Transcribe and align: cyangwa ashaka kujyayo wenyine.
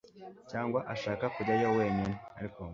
cyangwa 0.51 0.79
ashaka 0.93 1.25
kujyayo 1.35 1.67
wenyine. 1.77 2.13